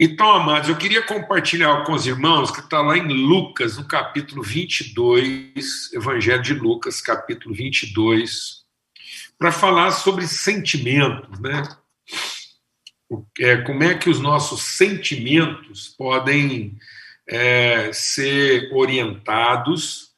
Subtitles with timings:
[0.00, 4.42] Então, amados, eu queria compartilhar com os irmãos que está lá em Lucas, no capítulo
[4.42, 8.62] 22, Evangelho de Lucas, capítulo 22,
[9.38, 11.62] para falar sobre sentimentos, né?
[13.38, 16.78] É, como é que os nossos sentimentos podem
[17.28, 20.12] é, ser orientados,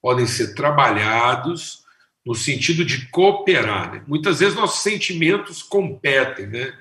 [0.00, 1.84] podem ser trabalhados
[2.24, 3.92] no sentido de cooperar.
[3.92, 4.04] Né?
[4.06, 6.72] Muitas vezes nossos sentimentos competem, né?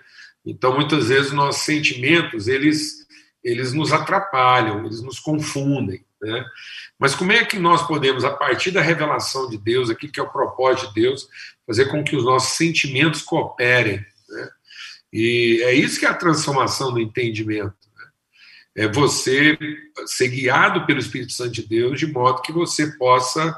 [0.47, 3.05] Então, muitas vezes, nossos sentimentos, eles,
[3.43, 6.05] eles nos atrapalham, eles nos confundem.
[6.21, 6.45] Né?
[6.97, 10.23] Mas como é que nós podemos, a partir da revelação de Deus, aqui que é
[10.23, 11.27] o propósito de Deus,
[11.65, 14.05] fazer com que os nossos sentimentos cooperem?
[14.29, 14.49] Né?
[15.11, 17.75] E é isso que é a transformação do entendimento.
[17.97, 18.05] Né?
[18.85, 19.57] É você
[20.05, 23.53] ser guiado pelo Espírito Santo de Deus, de modo que você possa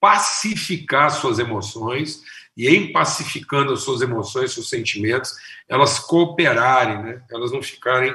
[0.00, 2.22] pacificar suas emoções
[2.58, 5.32] e em pacificando as suas emoções, seus sentimentos,
[5.68, 7.22] elas cooperarem, né?
[7.30, 8.12] elas não ficarem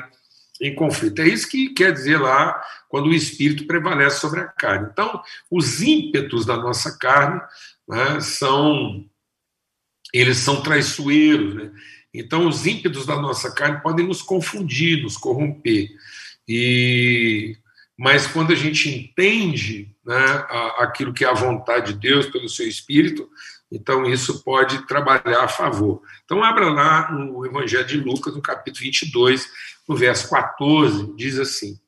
[0.60, 1.22] em conflito.
[1.22, 4.90] É isso que quer dizer lá quando o espírito prevalece sobre a carne.
[4.92, 7.40] Então, os ímpetos da nossa carne
[7.88, 9.06] né, são
[10.14, 11.72] eles são traiçoeiros, né?
[12.14, 15.90] Então, os ímpetos da nossa carne podem nos confundir, nos corromper.
[16.48, 17.58] E
[17.98, 20.46] mas quando a gente entende né,
[20.78, 23.30] aquilo que é a vontade de Deus pelo seu Espírito,
[23.76, 26.04] então, isso pode trabalhar a favor.
[26.24, 29.50] Então, abra lá no Evangelho de Lucas, no capítulo 22,
[29.90, 31.80] no verso 14, diz assim: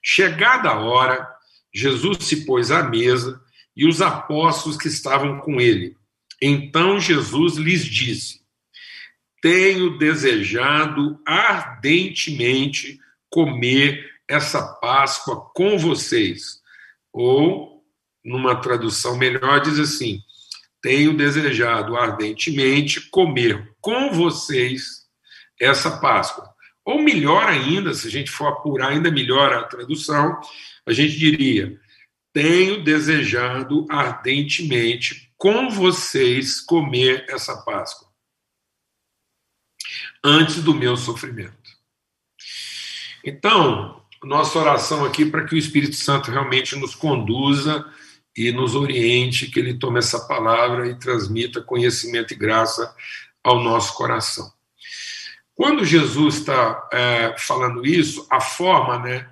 [0.00, 1.28] Chegada a hora,
[1.74, 3.42] Jesus se pôs à mesa
[3.76, 5.96] e os apóstolos que estavam com ele.
[6.40, 8.40] Então Jesus lhes disse:
[9.42, 16.62] Tenho desejado ardentemente comer essa Páscoa com vocês.
[17.12, 17.84] Ou,
[18.24, 20.22] numa tradução melhor, diz assim:
[20.84, 25.06] tenho desejado ardentemente comer com vocês
[25.58, 26.46] essa Páscoa.
[26.84, 30.38] Ou melhor ainda, se a gente for apurar ainda melhor a tradução,
[30.84, 31.80] a gente diria:
[32.34, 38.06] tenho desejado ardentemente com vocês comer essa Páscoa
[40.22, 41.72] antes do meu sofrimento.
[43.24, 47.90] Então, nossa oração aqui para que o Espírito Santo realmente nos conduza
[48.36, 52.94] e nos oriente, que Ele tome essa palavra e transmita conhecimento e graça
[53.42, 54.52] ao nosso coração.
[55.54, 59.28] Quando Jesus está é, falando isso, a forma, né,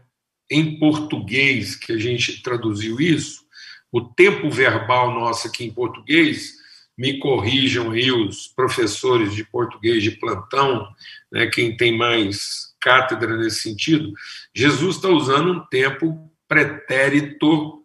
[0.48, 3.42] em português que a gente traduziu isso,
[3.90, 6.52] o tempo verbal nosso aqui em português,
[6.96, 10.86] me corrijam aí os professores de português de plantão,
[11.32, 14.12] né, quem tem mais cátedra nesse sentido,
[14.54, 17.81] Jesus está usando um tempo pretérito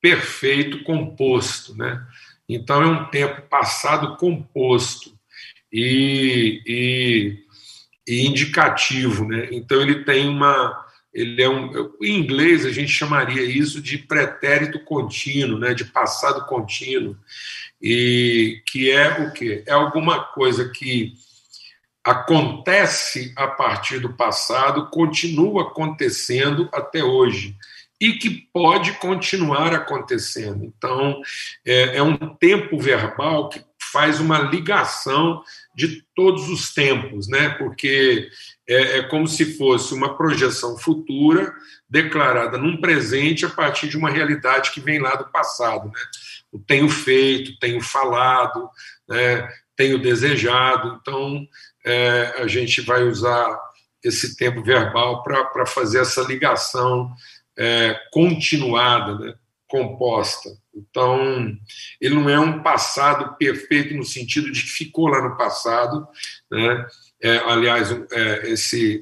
[0.00, 2.04] perfeito composto, né?
[2.48, 5.12] Então é um tempo passado composto
[5.72, 7.38] e, e,
[8.08, 9.48] e, indicativo, né?
[9.52, 14.80] Então ele tem uma, ele é um, em inglês a gente chamaria isso de pretérito
[14.80, 15.74] contínuo, né?
[15.74, 17.16] De passado contínuo
[17.80, 21.14] e que é o que é alguma coisa que
[22.04, 27.56] acontece a partir do passado, continua acontecendo até hoje
[28.00, 30.64] e que pode continuar acontecendo.
[30.64, 31.20] Então,
[31.66, 33.62] é, é, um tempo verbal que
[33.92, 35.42] faz uma ligação
[35.74, 37.50] de todos os tempos, né?
[37.50, 38.28] porque
[38.66, 41.52] é, é como se fosse uma projeção futura
[41.88, 45.88] declarada num presente a partir de uma realidade que vem lá do passado.
[45.88, 46.00] Né?
[46.52, 48.70] O tenho feito, tenho falado,
[49.08, 49.46] né?
[49.76, 50.98] tenho desejado.
[51.00, 51.46] Então,
[51.84, 53.58] é, a gente vai usar
[54.02, 57.14] esse tempo verbal para fazer essa ligação
[57.60, 59.34] é, continuada, né,
[59.68, 60.48] composta.
[60.74, 61.54] Então,
[62.00, 66.08] ele não é um passado perfeito no sentido de que ficou lá no passado,
[66.50, 66.86] né?
[67.22, 69.00] É, aliás, é, esse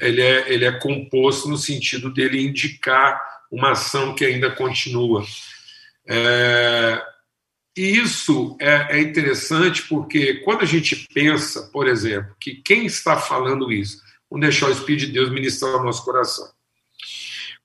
[0.00, 3.20] ele é, ele é composto no sentido dele indicar
[3.50, 5.24] uma ação que ainda continua.
[6.06, 7.02] É,
[7.76, 13.16] e isso é, é, interessante porque quando a gente pensa, por exemplo, que quem está
[13.16, 16.55] falando isso, vamos deixar o Espírito de Deus ministrar o nosso coração.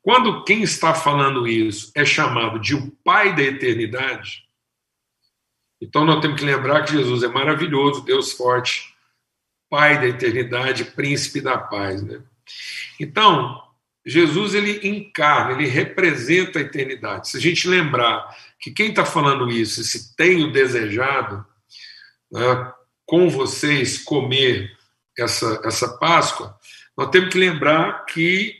[0.01, 4.43] Quando quem está falando isso é chamado de o Pai da eternidade,
[5.79, 8.93] então nós temos que lembrar que Jesus é maravilhoso, Deus forte,
[9.69, 12.21] Pai da eternidade, príncipe da paz, né?
[12.99, 13.63] Então,
[14.05, 17.29] Jesus ele encarna, ele representa a eternidade.
[17.29, 21.45] Se a gente lembrar que quem está falando isso, se tenho desejado
[22.31, 22.73] né,
[23.05, 24.71] com vocês comer
[25.17, 26.57] essa, essa Páscoa,
[26.97, 28.59] nós temos que lembrar que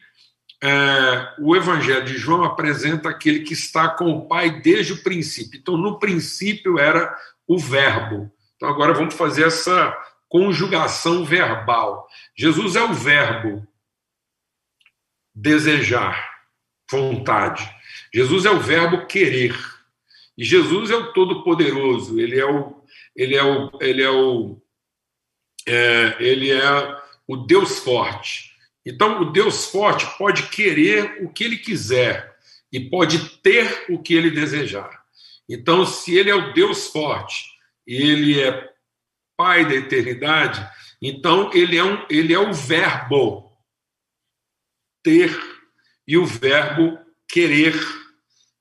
[0.63, 5.59] é, o Evangelho de João apresenta aquele que está com o Pai desde o princípio.
[5.59, 7.15] Então, no princípio era
[7.47, 8.31] o Verbo.
[8.55, 9.97] Então, agora vamos fazer essa
[10.29, 12.07] conjugação verbal.
[12.35, 13.67] Jesus é o Verbo.
[15.33, 16.29] desejar,
[16.89, 17.69] vontade.
[18.13, 19.57] Jesus é o verbo querer.
[20.37, 22.83] E Jesus é o Todo-Poderoso, ele é o,
[23.15, 24.61] ele é o, ele é o,
[25.67, 28.50] é, ele é o Deus forte.
[28.85, 32.35] Então, o Deus forte pode querer o que ele quiser
[32.71, 35.03] e pode ter o que ele desejar.
[35.47, 37.51] Então, se ele é o Deus forte
[37.85, 38.71] ele é
[39.35, 40.63] Pai da eternidade,
[41.01, 43.51] então ele é, um, ele é o verbo
[45.03, 45.35] ter
[46.07, 47.73] e o verbo querer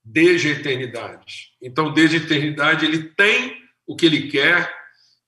[0.03, 1.53] desde a eternidade.
[1.61, 4.75] Então, desde a eternidade, ele tem o que ele quer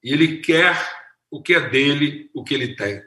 [0.03, 0.75] e ele quer
[1.31, 3.03] o que é dele, o que ele tem.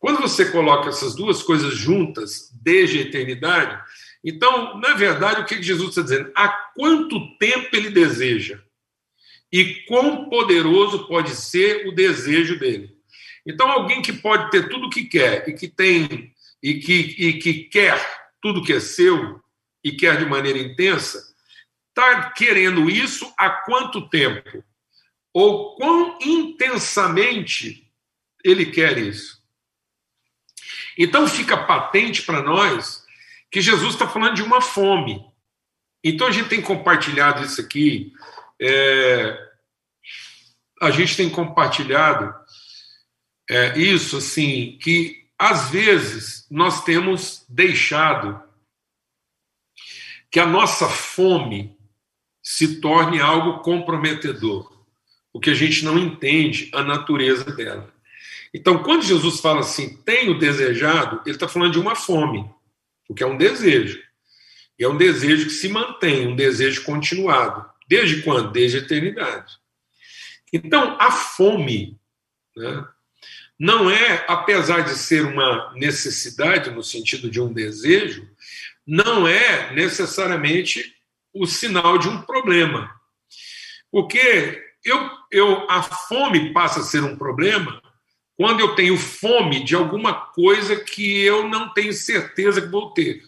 [0.00, 3.80] Quando você coloca essas duas coisas juntas, desde a eternidade,
[4.24, 6.32] então, na verdade, o que Jesus está dizendo?
[6.34, 8.60] Há quanto tempo ele deseja?
[9.52, 12.96] E quão poderoso pode ser o desejo dele?
[13.46, 16.32] Então, alguém que pode ter tudo o que quer e que tem
[16.62, 17.98] e que, e que quer
[18.40, 19.40] tudo que é seu
[19.84, 21.34] e quer de maneira intensa,
[21.88, 24.64] está querendo isso há quanto tempo?
[25.32, 27.90] Ou quão intensamente
[28.42, 29.39] ele quer isso?
[31.02, 33.06] Então fica patente para nós
[33.50, 35.24] que Jesus está falando de uma fome.
[36.04, 38.12] Então a gente tem compartilhado isso aqui,
[38.60, 39.50] é,
[40.78, 42.34] a gente tem compartilhado
[43.48, 48.38] é, isso assim, que às vezes nós temos deixado
[50.30, 51.78] que a nossa fome
[52.42, 54.70] se torne algo comprometedor,
[55.32, 57.90] porque a gente não entende a natureza dela.
[58.52, 62.50] Então, quando Jesus fala assim, tenho desejado, ele está falando de uma fome,
[63.06, 64.02] porque é um desejo.
[64.78, 67.68] E é um desejo que se mantém, um desejo continuado.
[67.86, 68.50] Desde quando?
[68.50, 69.58] Desde a eternidade.
[70.52, 71.98] Então, a fome
[72.56, 72.84] né,
[73.58, 78.26] não é, apesar de ser uma necessidade no sentido de um desejo,
[78.86, 80.96] não é necessariamente
[81.32, 82.90] o sinal de um problema.
[83.92, 87.82] Porque eu, eu, a fome passa a ser um problema
[88.40, 93.22] quando eu tenho fome de alguma coisa que eu não tenho certeza que vou ter.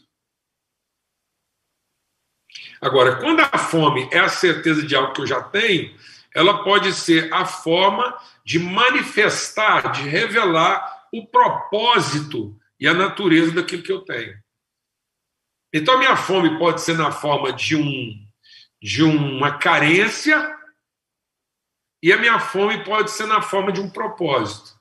[2.80, 5.94] Agora, quando a fome é a certeza de algo que eu já tenho,
[6.34, 13.82] ela pode ser a forma de manifestar, de revelar o propósito e a natureza daquilo
[13.82, 14.34] que eu tenho.
[15.74, 18.26] Então, a minha fome pode ser na forma de, um,
[18.80, 20.58] de uma carência,
[22.02, 24.80] e a minha fome pode ser na forma de um propósito.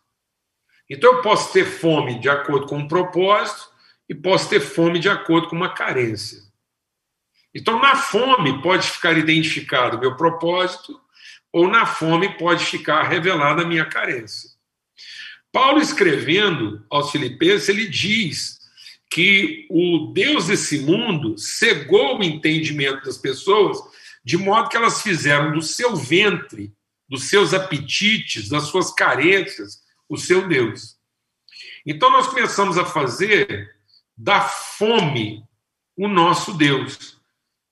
[0.94, 3.72] Então, eu posso ter fome de acordo com um propósito,
[4.10, 6.38] e posso ter fome de acordo com uma carência.
[7.56, 11.00] Então, na fome pode ficar identificado o meu propósito,
[11.54, 14.50] ou na fome pode ficar revelada a minha carência.
[15.50, 18.60] Paulo, escrevendo aos Filipenses, ele diz
[19.10, 23.78] que o Deus desse mundo cegou o entendimento das pessoas,
[24.26, 26.74] de modo que elas fizeram do seu ventre,
[27.08, 29.81] dos seus apetites, das suas carências,
[30.12, 30.98] o seu Deus.
[31.86, 33.74] Então nós começamos a fazer
[34.18, 35.42] da fome
[35.96, 37.18] o nosso Deus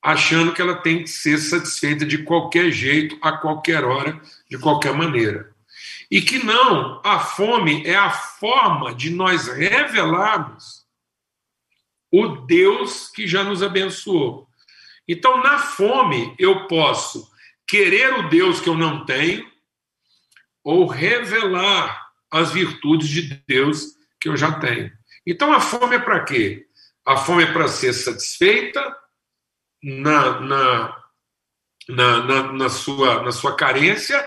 [0.02, 4.94] achando que ela tem que ser satisfeita de qualquer jeito, a qualquer hora, de qualquer
[4.94, 5.54] maneira.
[6.10, 10.86] E que não, a fome é a forma de nós revelarmos
[12.10, 14.48] o Deus que já nos abençoou.
[15.06, 17.30] Então, na fome, eu posso
[17.68, 19.46] querer o Deus que eu não tenho
[20.64, 24.90] ou revelar as virtudes de Deus que eu já tenho.
[25.26, 26.66] Então, a fome é para quê?
[27.06, 28.96] A fome é para ser satisfeita,
[29.82, 30.96] na, na,
[31.88, 34.22] na, na, na, sua, na sua carência,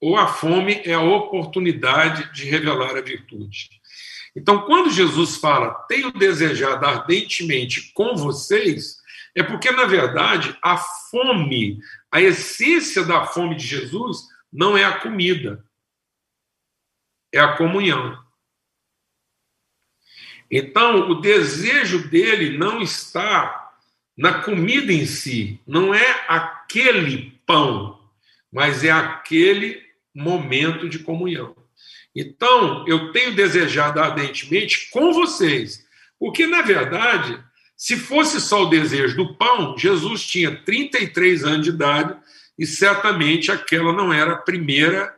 [0.00, 3.70] ou a fome é a oportunidade de revelar a virtude.
[4.36, 8.96] Então, quando Jesus fala, tenho desejado ardentemente com vocês,
[9.34, 11.78] é porque, na verdade, a fome,
[12.10, 14.18] a essência da fome de Jesus
[14.52, 15.63] não é a comida,
[17.34, 18.22] é a comunhão.
[20.50, 23.72] Então, o desejo dele não está
[24.16, 28.00] na comida em si, não é aquele pão,
[28.52, 29.82] mas é aquele
[30.14, 31.56] momento de comunhão.
[32.14, 35.84] Então, eu tenho desejado ardentemente com vocês,
[36.20, 37.42] porque, na verdade,
[37.76, 42.16] se fosse só o desejo do pão, Jesus tinha 33 anos de idade
[42.56, 45.13] e certamente aquela não era a primeira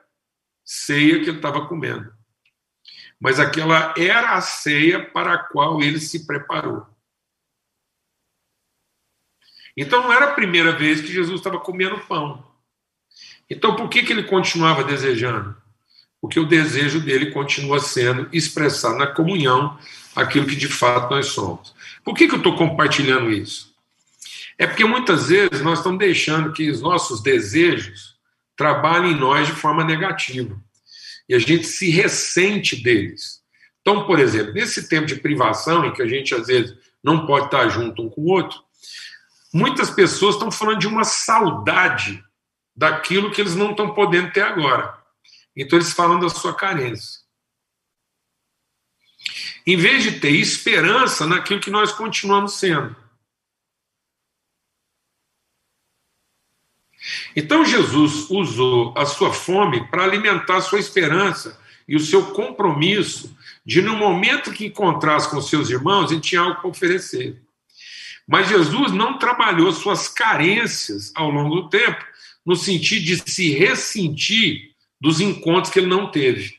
[0.67, 2.13] ceia que ele estava comendo.
[3.21, 6.85] Mas aquela era a ceia para a qual ele se preparou.
[9.77, 12.45] Então não era a primeira vez que Jesus estava comendo pão.
[13.49, 15.57] Então por que, que ele continuava desejando?
[16.21, 19.79] Porque o desejo dele continua sendo expressado na comunhão
[20.15, 21.75] aquilo que de fato nós somos.
[22.03, 23.75] Por que, que eu estou compartilhando isso?
[24.59, 28.16] É porque muitas vezes nós estamos deixando que os nossos desejos
[28.57, 30.61] trabalhem em nós de forma negativa.
[31.29, 33.43] E a gente se ressente deles.
[33.81, 37.47] Então, por exemplo, nesse tempo de privação, em que a gente às vezes não pode
[37.47, 38.59] estar junto um com o outro,
[39.53, 42.23] muitas pessoas estão falando de uma saudade
[42.75, 44.97] daquilo que eles não estão podendo ter agora.
[45.57, 47.21] Então, eles falam da sua carência.
[49.67, 52.95] Em vez de ter esperança naquilo que nós continuamos sendo.
[57.37, 63.37] Então Jesus usou a sua fome para alimentar a sua esperança e o seu compromisso
[63.65, 67.43] de, no momento que encontrasse com seus irmãos, ele tinha algo para oferecer.
[68.27, 72.03] Mas Jesus não trabalhou suas carências ao longo do tempo,
[72.45, 76.57] no sentido de se ressentir dos encontros que ele não teve.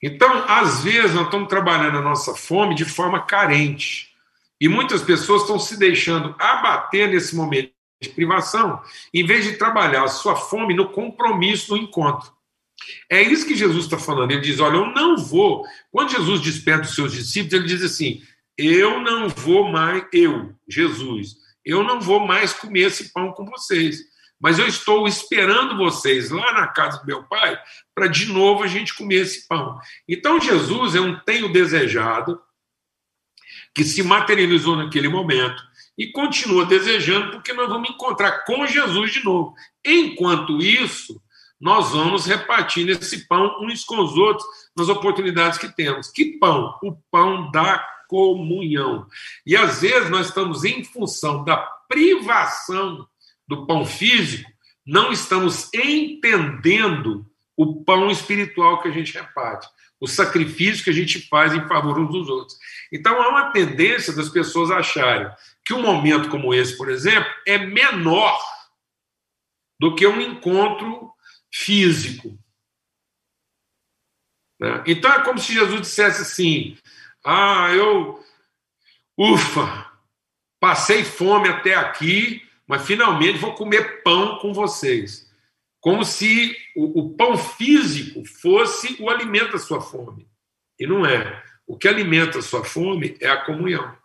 [0.00, 4.14] Então, às vezes, nós estamos trabalhando a nossa fome de forma carente.
[4.60, 8.80] E muitas pessoas estão se deixando abater nesse momento privação,
[9.12, 12.30] em vez de trabalhar a sua fome no compromisso do encontro.
[13.10, 14.30] É isso que Jesus está falando.
[14.30, 15.64] Ele diz: Olha, eu não vou.
[15.90, 18.22] Quando Jesus despede os seus discípulos, ele diz assim:
[18.56, 23.98] Eu não vou mais, eu, Jesus, eu não vou mais comer esse pão com vocês.
[24.40, 27.58] Mas eu estou esperando vocês lá na casa do meu pai
[27.92, 29.76] para de novo a gente comer esse pão.
[30.08, 32.40] Então Jesus é um tenho desejado
[33.74, 35.60] que se materializou naquele momento
[35.98, 39.52] e continua desejando, porque nós vamos encontrar com Jesus de novo.
[39.84, 41.20] Enquanto isso,
[41.60, 46.08] nós vamos repartindo esse pão uns com os outros nas oportunidades que temos.
[46.08, 46.78] Que pão?
[46.82, 49.06] O pão da comunhão.
[49.44, 51.56] E às vezes nós estamos em função da
[51.88, 53.06] privação
[53.46, 54.48] do pão físico,
[54.86, 57.26] não estamos entendendo
[57.56, 59.66] o pão espiritual que a gente reparte,
[60.00, 62.58] o sacrifício que a gente faz em favor uns dos outros.
[62.92, 65.30] Então há uma tendência das pessoas acharem
[65.64, 68.38] que um momento como esse, por exemplo, é menor
[69.78, 71.12] do que um encontro
[71.52, 72.38] físico.
[74.60, 74.82] Né?
[74.86, 76.76] Então é como se Jesus dissesse assim:
[77.24, 78.24] Ah, eu,
[79.16, 79.92] ufa,
[80.60, 85.27] passei fome até aqui, mas finalmente vou comer pão com vocês.
[85.80, 90.26] Como se o, o pão físico fosse o alimento da sua fome.
[90.78, 91.42] E não é.
[91.66, 93.96] O que alimenta a sua fome é a comunhão.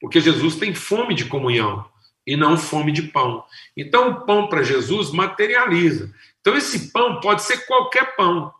[0.00, 1.88] Porque Jesus tem fome de comunhão
[2.26, 3.44] e não fome de pão.
[3.76, 6.12] Então, o pão para Jesus materializa.
[6.40, 8.52] Então, esse pão pode ser qualquer pão,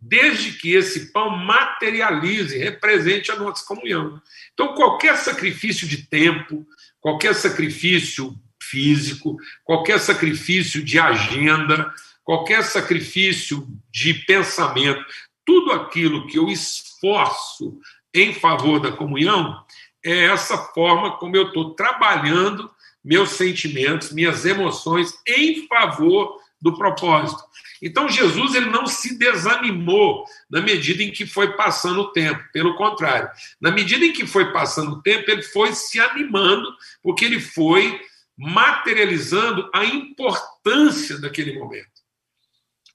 [0.00, 4.20] desde que esse pão materialize, represente a nossa comunhão.
[4.52, 6.66] Então, qualquer sacrifício de tempo,
[7.00, 8.34] qualquer sacrifício
[8.70, 15.04] físico, qualquer sacrifício de agenda, qualquer sacrifício de pensamento,
[15.44, 17.78] tudo aquilo que eu esforço
[18.14, 19.64] em favor da comunhão,
[20.04, 22.70] é essa forma como eu estou trabalhando
[23.04, 27.42] meus sentimentos, minhas emoções em favor do propósito.
[27.80, 32.76] Então Jesus ele não se desanimou na medida em que foi passando o tempo, pelo
[32.76, 36.68] contrário, na medida em que foi passando o tempo, ele foi se animando,
[37.02, 38.00] porque ele foi
[38.38, 41.98] materializando a importância daquele momento.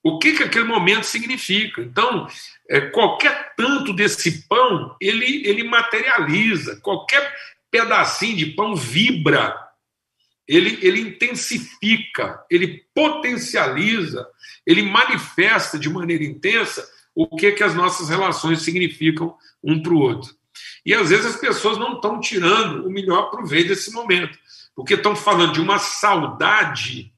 [0.02, 1.82] O que, que aquele momento significa?
[1.82, 2.28] Então,
[2.70, 7.34] é, qualquer tanto desse pão, ele, ele materializa, qualquer
[7.70, 9.56] pedacinho de pão vibra,
[10.48, 14.28] ele, ele intensifica, ele potencializa,
[14.66, 20.00] ele manifesta de maneira intensa o que, que as nossas relações significam um para o
[20.00, 20.36] outro.
[20.86, 24.38] E às vezes as pessoas não estão tirando o melhor proveito desse momento,
[24.76, 27.14] porque estão falando de uma saudade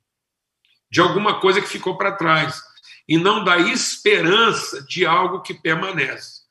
[0.92, 2.62] de alguma coisa que ficou para trás
[3.08, 6.42] e não da esperança de algo que permanece.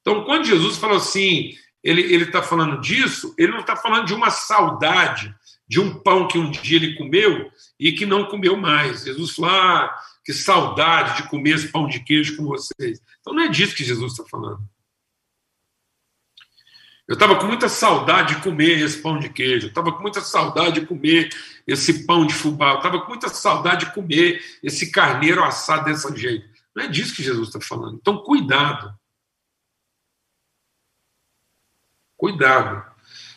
[0.00, 4.30] Então, quando Jesus fala assim, ele está falando disso, ele não está falando de uma
[4.30, 5.34] saudade,
[5.66, 9.04] de um pão que um dia ele comeu e que não comeu mais.
[9.04, 9.94] Jesus falou, ah,
[10.24, 13.00] que saudade de comer esse pão de queijo com vocês.
[13.20, 14.60] Então, não é disso que Jesus está falando.
[17.06, 20.22] Eu estava com muita saudade de comer esse pão de queijo, eu estava com muita
[20.22, 21.28] saudade de comer
[21.66, 26.16] esse pão de fubá, eu estava com muita saudade de comer esse carneiro assado desse
[26.16, 26.48] jeito.
[26.74, 27.98] Não é disso que Jesus está falando.
[28.00, 28.98] Então, cuidado.
[32.16, 32.84] Cuidado.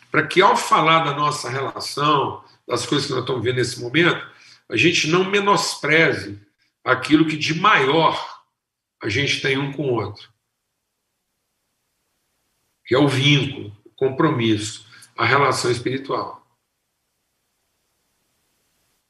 [0.10, 4.26] Para que, ao falar da nossa relação, das coisas que nós estamos vendo nesse momento,
[4.70, 6.40] a gente não menospreze
[6.84, 8.42] aquilo que de maior
[9.04, 10.37] a gente tem um com o outro
[12.88, 16.48] que é o vínculo, o compromisso, a relação espiritual.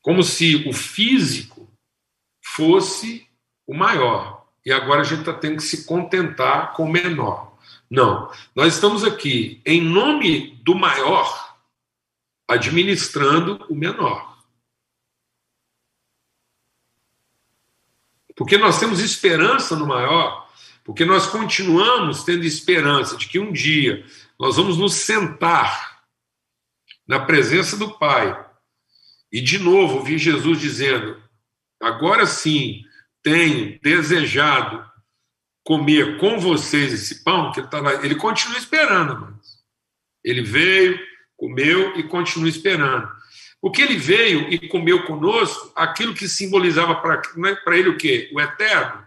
[0.01, 1.69] Como se o físico
[2.43, 3.27] fosse
[3.67, 4.47] o maior.
[4.65, 7.55] E agora a gente está tendo que se contentar com o menor.
[7.89, 8.31] Não.
[8.55, 11.55] Nós estamos aqui em nome do maior,
[12.47, 14.43] administrando o menor.
[18.35, 20.46] Porque nós temos esperança no maior,
[20.87, 24.05] porque nós continuamos tendo esperança de que um dia
[24.39, 26.01] nós vamos nos sentar
[27.05, 28.45] na presença do Pai
[29.29, 31.21] e de novo ouvir Jesus dizendo:
[31.81, 32.85] agora sim
[33.21, 34.89] tenho desejado
[35.61, 39.57] comer com vocês esse pão, que ele está lá, ele continua esperando, mas
[40.23, 40.97] ele veio,
[41.35, 43.11] comeu e continua esperando.
[43.59, 48.29] Porque ele veio e comeu conosco aquilo que simbolizava para né, ele o quê?
[48.33, 49.05] O eterno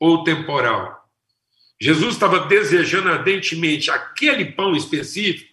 [0.00, 1.01] ou o temporal.
[1.82, 5.52] Jesus estava desejando ardentemente aquele pão específico,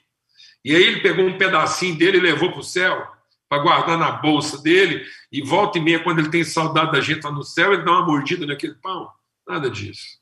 [0.63, 3.12] e aí ele pegou um pedacinho dele e levou para o céu,
[3.50, 7.24] para guardar na bolsa dele, e volta e meia, quando ele tem saudade da gente
[7.24, 9.09] lá no céu, ele dá uma mordida naquele pão.
[9.48, 10.19] Nada disso.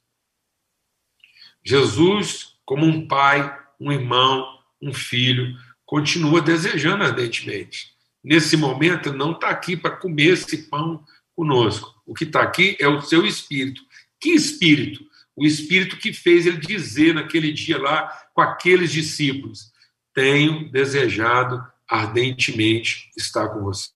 [1.62, 4.48] Jesus, como um pai, um irmão,
[4.82, 7.94] um filho, continua desejando ardentemente.
[8.24, 11.04] Nesse momento, não está aqui para comer esse pão
[11.36, 11.94] conosco.
[12.06, 13.82] O que está aqui é o seu espírito.
[14.22, 15.06] Que espírito?
[15.38, 19.72] O espírito que fez ele dizer naquele dia lá com aqueles discípulos:
[20.12, 23.94] Tenho desejado ardentemente estar com vocês.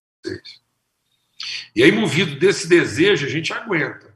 [1.76, 4.16] E aí, movido desse desejo, a gente aguenta.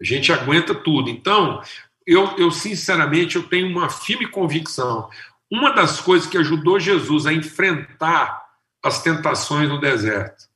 [0.00, 1.10] A gente aguenta tudo.
[1.10, 1.62] Então,
[2.06, 5.10] eu, eu sinceramente eu tenho uma firme convicção.
[5.50, 8.42] Uma das coisas que ajudou Jesus a enfrentar
[8.82, 10.48] as tentações no deserto.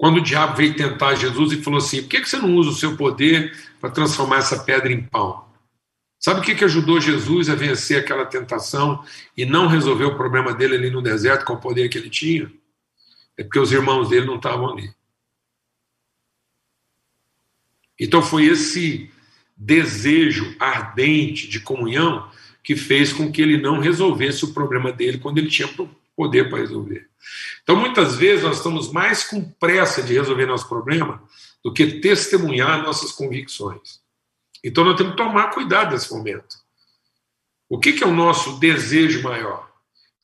[0.00, 2.74] Quando o diabo veio tentar Jesus e falou assim: por que você não usa o
[2.74, 5.44] seu poder para transformar essa pedra em pão?
[6.18, 9.04] Sabe o que ajudou Jesus a vencer aquela tentação
[9.36, 12.50] e não resolver o problema dele ali no deserto com o poder que ele tinha?
[13.36, 14.90] É porque os irmãos dele não estavam ali.
[17.98, 19.10] Então foi esse
[19.54, 22.26] desejo ardente de comunhão
[22.64, 25.68] que fez com que ele não resolvesse o problema dele quando ele tinha
[26.20, 27.08] poder para resolver.
[27.62, 31.22] Então, muitas vezes, nós estamos mais com pressa de resolver nosso problema
[31.64, 34.00] do que testemunhar nossas convicções.
[34.62, 36.58] Então, nós temos que tomar cuidado nesse momento.
[37.70, 39.66] O que, é o nosso desejo maior?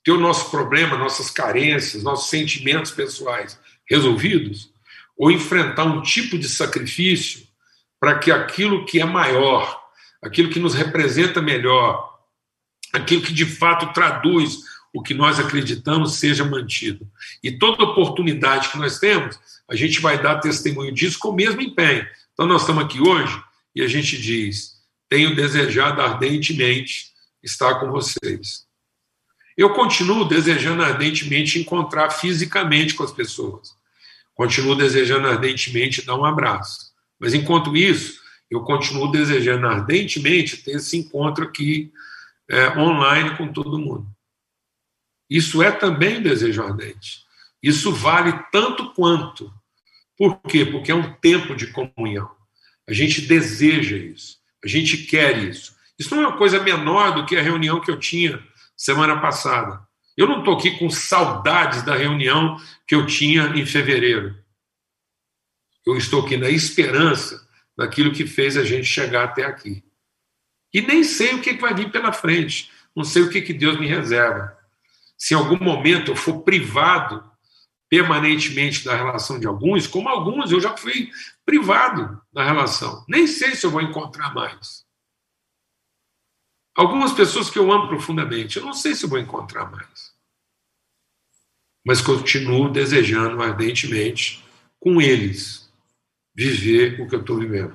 [0.05, 4.71] Ter o nosso problema, nossas carências, nossos sentimentos pessoais resolvidos?
[5.17, 7.49] Ou enfrentar um tipo de sacrifício
[7.99, 9.83] para que aquilo que é maior,
[10.23, 12.21] aquilo que nos representa melhor,
[12.93, 17.07] aquilo que de fato traduz o que nós acreditamos seja mantido.
[17.43, 21.61] E toda oportunidade que nós temos, a gente vai dar testemunho disso com o mesmo
[21.61, 22.07] empenho.
[22.33, 23.39] Então, nós estamos aqui hoje
[23.75, 28.65] e a gente diz: tenho desejado ardentemente estar com vocês.
[29.55, 33.75] Eu continuo desejando ardentemente encontrar fisicamente com as pessoas.
[34.35, 36.91] Continuo desejando ardentemente dar um abraço.
[37.21, 38.19] Mas enquanto isso,
[38.51, 41.93] eu continuo desejando ardentemente ter esse encontro aqui
[42.49, 44.16] é, online com todo mundo.
[45.29, 47.25] Isso é também um desejo ardente.
[47.63, 49.53] Isso vale tanto quanto.
[50.17, 50.65] Por quê?
[50.65, 52.31] Porque é um tempo de comunhão.
[52.89, 54.39] A gente deseja isso.
[54.65, 55.77] A gente quer isso.
[55.99, 58.43] Isso não é uma coisa menor do que a reunião que eu tinha
[58.77, 59.81] semana passada.
[60.17, 64.37] Eu não estou aqui com saudades da reunião que eu tinha em fevereiro.
[65.85, 69.85] Eu estou aqui na esperança daquilo que fez a gente chegar até aqui.
[70.73, 73.87] E nem sei o que vai vir pela frente, não sei o que Deus me
[73.87, 74.56] reserva.
[75.17, 77.25] Se em algum momento eu for privado
[77.89, 81.11] permanentemente da relação de alguns, como alguns eu já fui
[81.45, 84.85] privado da relação, nem sei se eu vou encontrar mais.
[86.75, 90.15] Algumas pessoas que eu amo profundamente, eu não sei se eu vou encontrar mais.
[91.87, 94.45] Mas continuo desejando ardentemente
[94.79, 95.73] com eles
[96.35, 97.75] viver o que eu estou vivendo.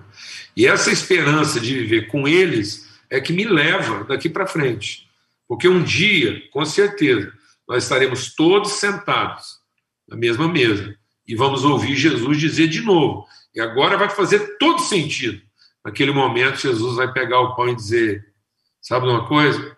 [0.55, 5.09] E essa esperança de viver com eles é que me leva daqui para frente.
[5.51, 7.37] Porque um dia, com certeza,
[7.67, 9.59] nós estaremos todos sentados
[10.07, 13.27] na mesma mesa e vamos ouvir Jesus dizer de novo.
[13.53, 15.45] E agora vai fazer todo sentido.
[15.83, 18.33] Naquele momento, Jesus vai pegar o pão e dizer:
[18.79, 19.77] Sabe uma coisa?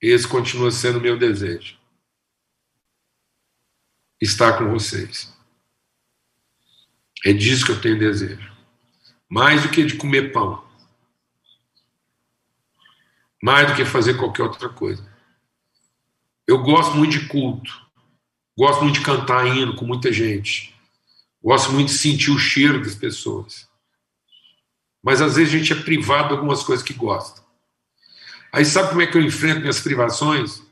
[0.00, 1.76] Esse continua sendo meu desejo.
[4.20, 5.36] Estar com vocês.
[7.24, 8.52] É disso que eu tenho desejo.
[9.28, 10.64] Mais do que de comer pão.
[13.42, 15.06] Mais do que fazer qualquer outra coisa.
[16.46, 17.86] Eu gosto muito de culto.
[18.58, 20.74] Gosto muito de cantar hino com muita gente.
[21.42, 23.68] Gosto muito de sentir o cheiro das pessoas.
[25.02, 27.42] Mas às vezes a gente é privado de algumas coisas que gosta.
[28.52, 30.62] Aí sabe como é que eu enfrento minhas privações?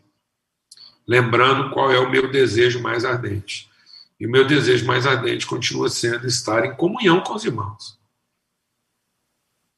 [1.06, 3.70] Lembrando qual é o meu desejo mais ardente.
[4.18, 7.98] E o meu desejo mais ardente continua sendo estar em comunhão com os irmãos.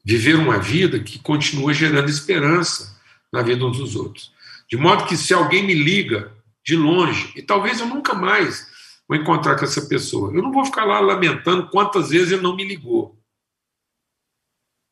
[0.07, 2.97] Viver uma vida que continua gerando esperança
[3.33, 4.33] na vida uns dos outros.
[4.71, 6.33] De modo que se alguém me liga
[6.65, 8.69] de longe, e talvez eu nunca mais
[9.09, 12.55] vou encontrar com essa pessoa, eu não vou ficar lá lamentando quantas vezes ele não
[12.55, 13.19] me ligou.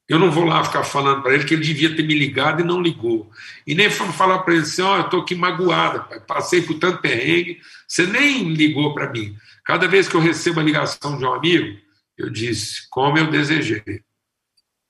[0.08, 2.64] Eu não vou lá ficar falando para ele que ele devia ter me ligado e
[2.64, 3.30] não ligou.
[3.64, 7.60] E nem falar para ele assim: oh, eu estou aqui magoada, passei por tanto perrengue,
[7.88, 9.34] você nem ligou para mim.
[9.64, 11.78] Cada vez que eu recebo a ligação de um amigo,
[12.18, 14.02] eu disse: como eu desejei.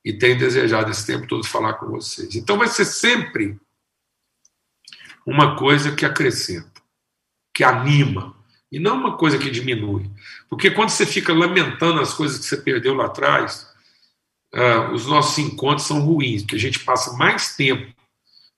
[0.05, 2.35] E tenho desejado esse tempo todo falar com vocês.
[2.35, 3.59] Então vai ser sempre
[5.27, 6.83] uma coisa que acrescenta,
[7.55, 8.37] que anima,
[8.71, 10.11] e não uma coisa que diminui.
[10.49, 13.73] Porque quando você fica lamentando as coisas que você perdeu lá atrás
[14.55, 17.93] uh, os nossos encontros são ruins, porque a gente passa mais tempo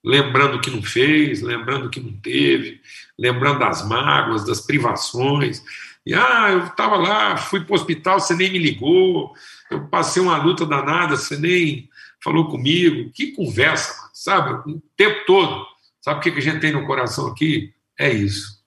[0.03, 2.79] lembrando o que não fez, lembrando o que não teve,
[3.19, 5.61] lembrando das mágoas, das privações.
[6.05, 9.33] E ah, eu estava lá, fui para o hospital, você nem me ligou,
[9.69, 11.89] eu passei uma luta danada, você nem
[12.23, 13.11] falou comigo.
[13.11, 14.71] Que conversa, sabe?
[14.71, 15.65] O tempo todo.
[16.01, 17.73] Sabe o que a gente tem no coração aqui?
[17.97, 18.63] É isso.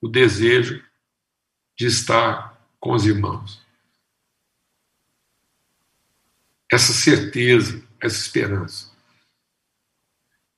[0.00, 0.82] O desejo
[1.76, 3.66] de estar com os irmãos
[6.70, 8.90] essa certeza, essa esperança.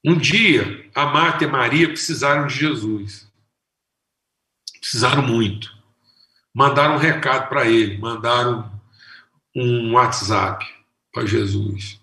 [0.04, 3.30] Um dia, a Marta e a Maria precisaram de Jesus.
[4.80, 5.76] Precisaram muito.
[6.54, 8.77] Mandaram um recado para ele, mandaram
[9.54, 10.64] um WhatsApp
[11.12, 12.00] para Jesus.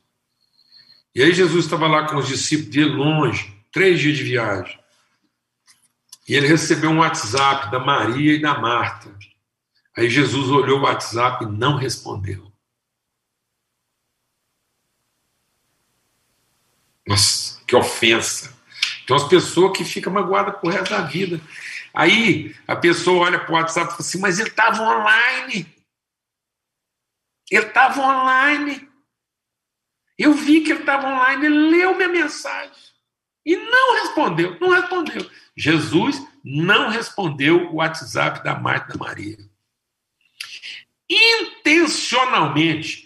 [1.13, 4.79] E aí Jesus estava lá com os discípulos de longe, três dias de viagem.
[6.27, 9.09] E ele recebeu um WhatsApp da Maria e da Marta.
[9.95, 12.51] Aí Jesus olhou o WhatsApp e não respondeu.
[17.07, 18.53] Nossa, que ofensa.
[19.03, 21.39] Então, as pessoas que ficam magoadas por resto da vida.
[21.93, 25.74] Aí a pessoa olha para o WhatsApp e fala assim: Mas ele estava online.
[27.51, 28.89] Ele estava online.
[30.17, 32.71] Eu vi que ele estava online, ele leu minha mensagem.
[33.45, 35.29] E não respondeu, não respondeu.
[35.55, 39.37] Jesus não respondeu o WhatsApp da Marta Maria.
[41.07, 43.05] Intencionalmente,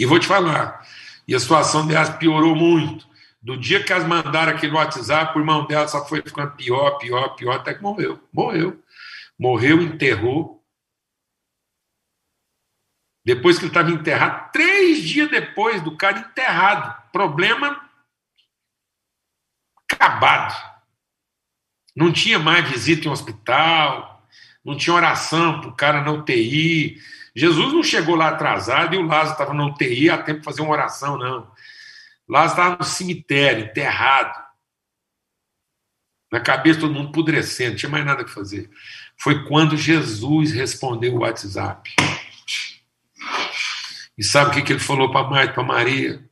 [0.00, 0.82] E vou te falar,
[1.28, 3.06] e a situação delas piorou muito.
[3.42, 7.36] Do dia que elas mandaram aquele WhatsApp, o irmão dela só foi ficando pior, pior,
[7.36, 8.18] pior, até que morreu.
[8.32, 8.82] Morreu.
[9.40, 10.62] Morreu, enterrou.
[13.24, 17.10] Depois que ele estava enterrado, três dias depois do cara enterrado.
[17.10, 17.88] Problema
[19.90, 20.54] acabado.
[21.96, 24.28] Não tinha mais visita em hospital,
[24.62, 27.00] não tinha oração para o cara na UTI,
[27.34, 30.60] Jesus não chegou lá atrasado e o Lázaro estava na UTI a tempo de fazer
[30.60, 31.50] uma oração, não.
[32.28, 34.49] Lázaro estava no cemitério, enterrado.
[36.30, 38.70] Na cabeça todo mundo pudrecendo, não tinha mais nada que fazer.
[39.16, 41.94] Foi quando Jesus respondeu o WhatsApp.
[44.16, 46.22] E sabe o que, ele falou para Marta para Maria?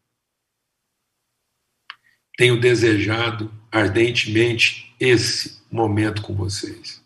[2.37, 7.02] Tenho desejado ardentemente esse momento com vocês.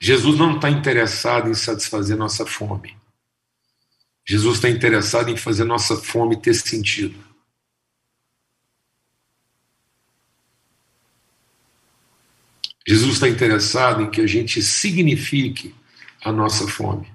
[0.00, 2.96] Jesus não está interessado em satisfazer nossa fome.
[4.24, 7.25] Jesus está interessado em fazer nossa fome ter sentido.
[12.86, 15.74] Jesus está interessado em que a gente signifique
[16.24, 17.12] a nossa fome.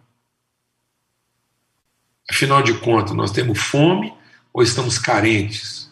[2.30, 4.14] Afinal de contas, nós temos fome
[4.54, 5.90] ou estamos carentes?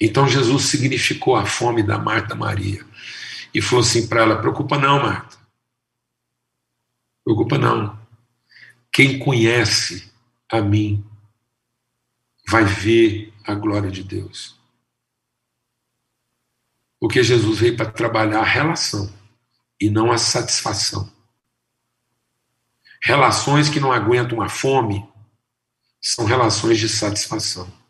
[0.00, 2.84] Então Jesus significou a fome da Marta Maria
[3.52, 5.36] e falou assim para ela: preocupa não, Marta.
[7.22, 7.98] Preocupa não.
[8.92, 10.10] Quem conhece
[10.50, 11.04] a mim
[12.48, 14.59] vai ver a glória de Deus.
[17.00, 19.12] Porque Jesus veio para trabalhar a relação
[19.80, 21.10] e não a satisfação.
[23.02, 25.08] Relações que não aguentam a fome
[26.00, 27.80] são relações de satisfação.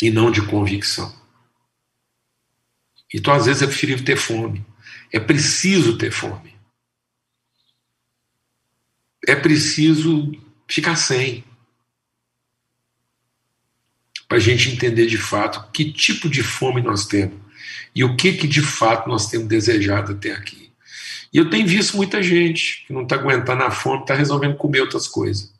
[0.00, 1.12] e não de convicção.
[3.12, 4.64] Então, às vezes, é preferível ter fome.
[5.12, 6.56] É preciso ter fome.
[9.26, 10.32] É preciso
[10.68, 11.44] ficar sem.
[14.28, 17.40] Para a gente entender de fato que tipo de fome nós temos
[17.94, 20.72] e o que, que de fato nós temos desejado até aqui.
[21.32, 24.80] E eu tenho visto muita gente que não está aguentando a fome, está resolvendo comer
[24.80, 25.52] outras coisas.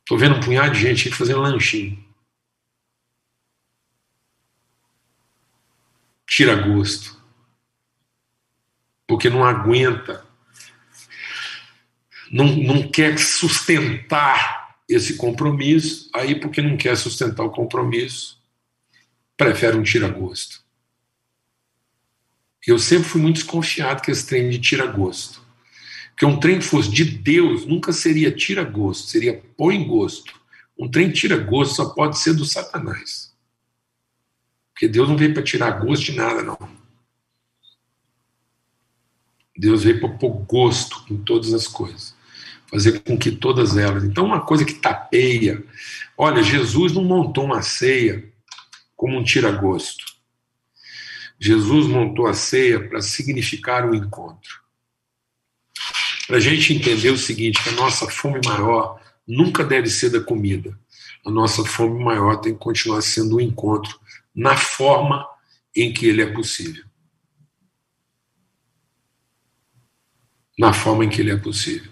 [0.00, 2.02] Estou vendo um punhado de gente fazendo lanchinho.
[6.26, 7.20] Tira gosto.
[9.06, 10.26] Porque não aguenta.
[12.32, 18.42] Não, não quer sustentar esse compromisso, aí porque não quer sustentar o compromisso,
[19.36, 20.64] prefere um tira-gosto.
[22.66, 25.42] Eu sempre fui muito desconfiado que esse trem de tira-gosto.
[26.10, 30.40] Porque um trem que fosse de Deus nunca seria tira-gosto, seria põe gosto.
[30.78, 33.34] Um trem tira-gosto só pode ser do Satanás.
[34.72, 36.58] Porque Deus não veio para tirar gosto de nada, não.
[39.54, 42.11] Deus veio para pôr gosto em todas as coisas
[42.72, 44.02] fazer com que todas elas.
[44.02, 45.62] Então, uma coisa que tapeia.
[46.16, 48.32] Olha, Jesus não montou uma ceia
[48.96, 50.06] como um tira-gosto.
[51.38, 54.62] Jesus montou a ceia para significar o encontro.
[56.26, 60.20] Para a gente entender o seguinte: que a nossa fome maior nunca deve ser da
[60.20, 60.78] comida.
[61.26, 64.00] A nossa fome maior tem que continuar sendo o encontro
[64.34, 65.28] na forma
[65.76, 66.84] em que ele é possível.
[70.58, 71.91] Na forma em que ele é possível.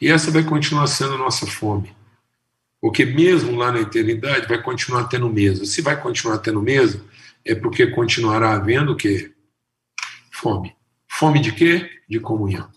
[0.00, 1.94] E essa vai continuar sendo a nossa fome.
[2.80, 5.64] Porque mesmo lá na eternidade vai continuar tendo mesmo.
[5.64, 7.02] Se vai continuar tendo mesmo,
[7.44, 9.32] é porque continuará havendo o quê?
[10.30, 10.74] Fome.
[11.08, 11.90] Fome de quê?
[12.08, 12.70] De comunhão.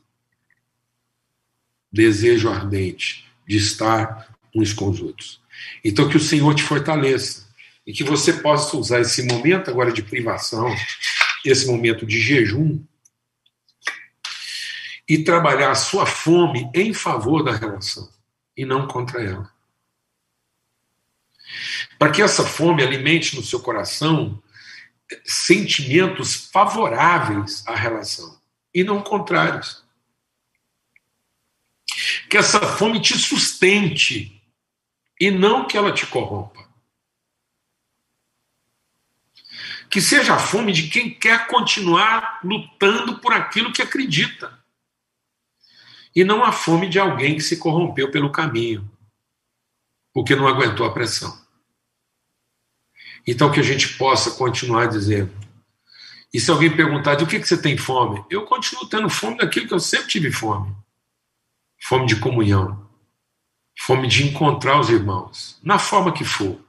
[1.92, 5.42] Desejo ardente de estar uns com os outros.
[5.84, 7.48] Então que o Senhor te fortaleça
[7.86, 10.74] e que você possa usar esse momento agora de privação,
[11.44, 12.80] esse momento de jejum,
[15.10, 18.08] e trabalhar a sua fome em favor da relação
[18.56, 19.52] e não contra ela.
[21.98, 24.42] Para que essa fome alimente no seu coração
[25.26, 28.40] sentimentos favoráveis à relação
[28.72, 29.84] e não contrários.
[32.30, 34.40] Que essa fome te sustente
[35.20, 36.70] e não que ela te corrompa.
[39.90, 44.59] Que seja a fome de quem quer continuar lutando por aquilo que acredita
[46.16, 48.90] e não a fome de alguém que se corrompeu pelo caminho,
[50.14, 51.40] porque não aguentou a pressão.
[53.28, 55.32] Então, que a gente possa continuar dizendo.
[56.34, 58.24] E se alguém perguntar de o que, que você tem fome?
[58.30, 60.76] Eu continuo tendo fome daquilo que eu sempre tive fome:
[61.82, 62.88] fome de comunhão,
[63.78, 66.60] fome de encontrar os irmãos, na forma que for.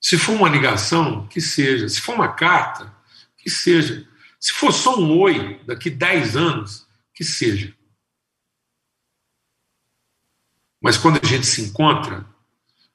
[0.00, 1.88] Se for uma ligação, que seja.
[1.88, 2.94] Se for uma carta,
[3.38, 4.06] que seja.
[4.38, 6.85] Se for só um oi daqui 10 anos,
[7.16, 7.74] que seja.
[10.80, 12.26] Mas quando a gente se encontra,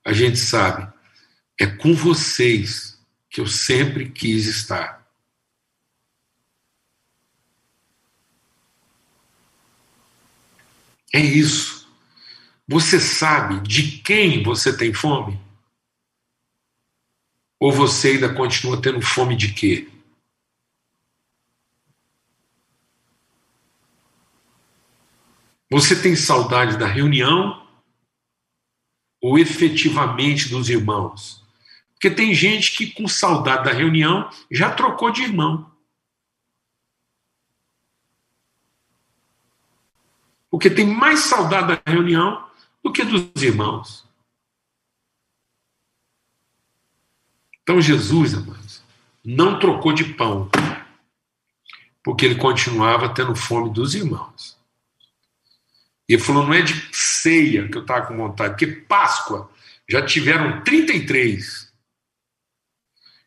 [0.06, 0.94] a gente sabe,
[1.60, 5.02] é com vocês que eu sempre quis estar.
[11.12, 11.92] É isso.
[12.68, 15.38] Você sabe de quem você tem fome?
[17.60, 19.91] Ou você ainda continua tendo fome de quê?
[25.72, 27.66] Você tem saudade da reunião
[29.22, 31.42] ou efetivamente dos irmãos?
[31.94, 35.72] Porque tem gente que, com saudade da reunião, já trocou de irmão.
[40.50, 42.46] Porque tem mais saudade da reunião
[42.84, 44.06] do que dos irmãos.
[47.64, 48.84] Então, Jesus, amados,
[49.24, 50.50] não trocou de pão,
[52.04, 54.60] porque ele continuava tendo fome dos irmãos.
[56.12, 59.50] E ele falou: não é de ceia que eu estava com vontade, porque Páscoa
[59.88, 61.72] já tiveram 33.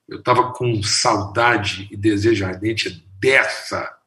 [0.06, 3.98] Eu estava com saudade e desejo ardente dessa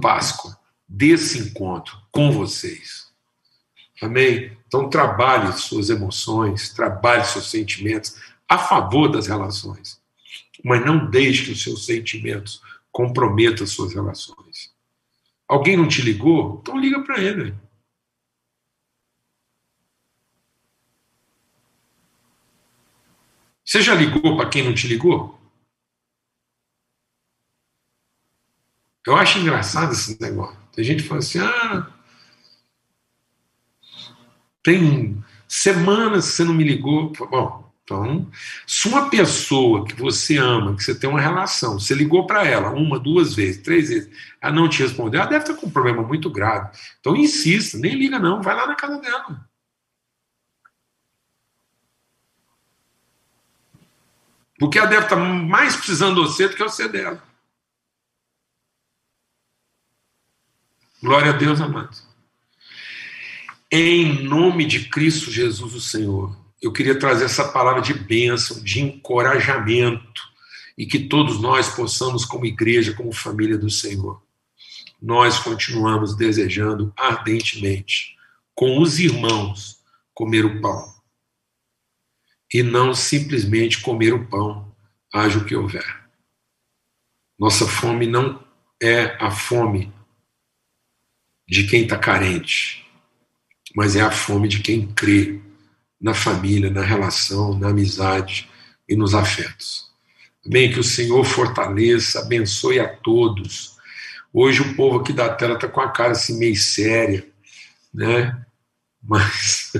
[0.00, 0.58] Páscoa,
[0.88, 3.12] desse encontro com vocês.
[4.00, 4.56] Amém?
[4.66, 8.16] Então, trabalhe suas emoções, trabalhe seus sentimentos
[8.48, 10.00] a favor das relações.
[10.64, 14.72] Mas não deixe que os seus sentimentos comprometam as suas relações.
[15.46, 16.58] Alguém não te ligou?
[16.62, 17.54] Então liga para ele.
[23.74, 25.36] Você já ligou para quem não te ligou?
[29.04, 30.56] Eu acho engraçado esse negócio.
[30.72, 31.88] Tem gente que fala assim: ah,
[34.62, 37.12] tem semanas que você não me ligou.
[37.18, 38.30] Bom, então,
[38.64, 42.70] se uma pessoa que você ama, que você tem uma relação, você ligou para ela
[42.70, 44.08] uma, duas vezes, três vezes,
[44.40, 46.70] ela não te respondeu, ela deve estar com um problema muito grave.
[47.00, 49.44] Então, insista, nem liga não, vai lá na casa dela.
[54.58, 57.22] Porque ela deve estar mais precisando de você do que você dela.
[61.02, 62.06] Glória a Deus, amados.
[63.70, 68.80] Em nome de Cristo Jesus, o Senhor, eu queria trazer essa palavra de bênção, de
[68.80, 70.22] encorajamento,
[70.78, 74.22] e que todos nós possamos, como igreja, como família do Senhor,
[75.00, 78.16] nós continuamos desejando ardentemente,
[78.54, 79.80] com os irmãos,
[80.14, 80.93] comer o pão.
[82.54, 84.72] E não simplesmente comer o pão,
[85.12, 86.04] haja o que houver.
[87.36, 88.44] Nossa fome não
[88.80, 89.92] é a fome
[91.48, 92.86] de quem está carente,
[93.74, 95.40] mas é a fome de quem crê
[96.00, 98.48] na família, na relação, na amizade
[98.88, 99.92] e nos afetos.
[100.46, 100.70] Amém?
[100.70, 103.76] Que o Senhor fortaleça, abençoe a todos.
[104.32, 107.26] Hoje o povo aqui da tela está com a cara assim meio séria,
[107.92, 108.46] né?
[109.02, 109.72] Mas.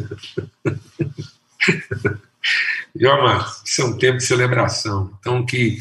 [3.05, 5.17] ó, isso é um tempo de celebração.
[5.19, 5.79] Então, que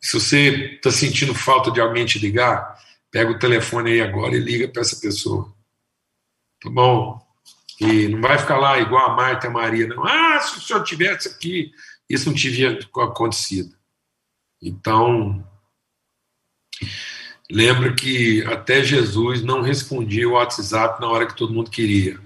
[0.00, 2.76] se você está sentindo falta de alguém te ligar,
[3.10, 5.52] pega o telefone aí agora e liga para essa pessoa.
[6.62, 7.20] Tá bom?
[7.80, 10.04] E não vai ficar lá igual a Marta e a Maria, não.
[10.04, 11.72] Ah, se o senhor tivesse aqui,
[12.08, 13.76] isso não tinha acontecido.
[14.62, 15.46] Então,
[17.50, 22.18] lembra que até Jesus não respondia o WhatsApp na hora que todo mundo queria,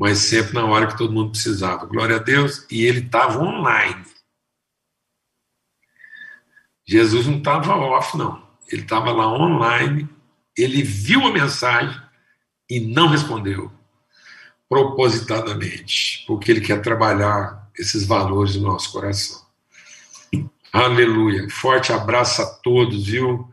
[0.00, 1.84] mas sempre na hora que todo mundo precisava.
[1.84, 2.66] Glória a Deus.
[2.70, 4.02] E ele estava online.
[6.88, 8.42] Jesus não estava off, não.
[8.72, 10.08] Ele estava lá online,
[10.56, 12.00] ele viu a mensagem
[12.70, 13.70] e não respondeu
[14.68, 19.44] propositadamente, porque ele quer trabalhar esses valores no nosso coração.
[20.72, 21.50] Aleluia.
[21.50, 23.52] Forte abraço a todos, viu?